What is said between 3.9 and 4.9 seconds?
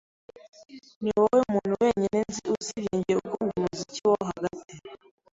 wo hagati.